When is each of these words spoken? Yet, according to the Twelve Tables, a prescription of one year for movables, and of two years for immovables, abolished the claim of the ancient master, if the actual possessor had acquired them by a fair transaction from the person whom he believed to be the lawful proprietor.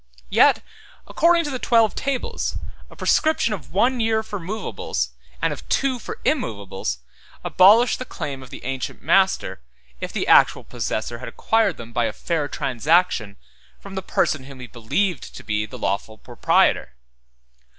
Yet, 0.31 0.63
according 1.05 1.43
to 1.43 1.51
the 1.51 1.59
Twelve 1.59 1.93
Tables, 1.93 2.57
a 2.89 2.95
prescription 2.95 3.53
of 3.53 3.71
one 3.71 3.99
year 3.99 4.23
for 4.23 4.39
movables, 4.39 5.11
and 5.39 5.53
of 5.53 5.69
two 5.69 5.91
years 5.91 6.01
for 6.01 6.17
immovables, 6.25 6.97
abolished 7.43 7.99
the 7.99 8.05
claim 8.05 8.41
of 8.41 8.49
the 8.49 8.65
ancient 8.65 9.03
master, 9.03 9.61
if 9.99 10.11
the 10.11 10.25
actual 10.25 10.63
possessor 10.63 11.19
had 11.19 11.29
acquired 11.29 11.77
them 11.77 11.93
by 11.93 12.05
a 12.05 12.13
fair 12.13 12.47
transaction 12.47 13.37
from 13.79 13.93
the 13.93 14.01
person 14.01 14.45
whom 14.45 14.59
he 14.59 14.65
believed 14.65 15.35
to 15.35 15.43
be 15.43 15.67
the 15.67 15.77
lawful 15.77 16.17
proprietor. 16.17 16.95